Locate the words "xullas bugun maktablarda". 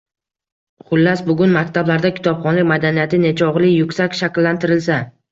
0.91-2.09